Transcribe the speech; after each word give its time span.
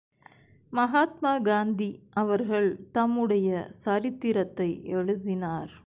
மகாத்மா 0.73 1.37
காந்தி 1.39 1.89
அவர்கள் 2.13 2.69
தம்முடைய 2.91 3.49
சரித்திரத்தை 3.71 4.69
எழுதினார். 4.89 5.73